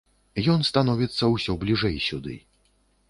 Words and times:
Ён 0.53 0.63
становіцца 0.69 1.29
ўсё 1.35 1.51
бліжэй 1.65 2.01
сюды. 2.09 2.41